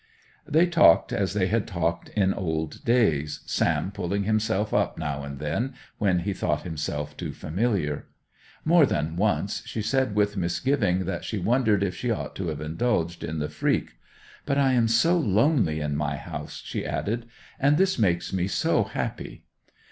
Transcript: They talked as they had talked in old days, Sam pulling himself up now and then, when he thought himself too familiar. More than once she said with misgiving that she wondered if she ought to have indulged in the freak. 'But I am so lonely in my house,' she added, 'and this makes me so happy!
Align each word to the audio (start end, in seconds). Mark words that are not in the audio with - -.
They 0.47 0.65
talked 0.65 1.13
as 1.13 1.35
they 1.35 1.45
had 1.45 1.67
talked 1.67 2.09
in 2.15 2.33
old 2.33 2.83
days, 2.83 3.41
Sam 3.45 3.91
pulling 3.91 4.23
himself 4.23 4.73
up 4.73 4.97
now 4.97 5.21
and 5.23 5.37
then, 5.37 5.75
when 5.99 6.21
he 6.21 6.33
thought 6.33 6.63
himself 6.63 7.15
too 7.15 7.31
familiar. 7.31 8.07
More 8.65 8.87
than 8.87 9.15
once 9.15 9.61
she 9.67 9.83
said 9.83 10.15
with 10.15 10.35
misgiving 10.37 11.05
that 11.05 11.23
she 11.23 11.37
wondered 11.37 11.83
if 11.83 11.93
she 11.95 12.09
ought 12.09 12.35
to 12.37 12.47
have 12.47 12.61
indulged 12.61 13.23
in 13.23 13.37
the 13.37 13.47
freak. 13.47 13.91
'But 14.43 14.57
I 14.57 14.73
am 14.73 14.87
so 14.87 15.19
lonely 15.19 15.81
in 15.81 15.95
my 15.95 16.15
house,' 16.17 16.63
she 16.65 16.83
added, 16.83 17.27
'and 17.59 17.77
this 17.77 17.99
makes 17.99 18.33
me 18.33 18.47
so 18.47 18.83
happy! 18.85 19.43